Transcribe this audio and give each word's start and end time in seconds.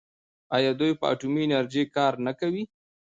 آیا 0.55 0.71
دوی 0.79 0.91
په 0.99 1.05
اټومي 1.11 1.43
انرژۍ 1.45 1.83
کار 1.95 2.13
نه 2.25 2.31
کوي؟ 2.39 2.63